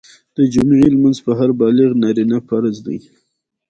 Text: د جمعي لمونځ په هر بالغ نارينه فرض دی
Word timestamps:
د 0.35 0.37
جمعي 0.53 0.87
لمونځ 0.93 1.17
په 1.25 1.31
هر 1.39 1.49
بالغ 1.59 1.89
نارينه 2.03 2.37
فرض 2.47 2.75
دی 2.85 2.97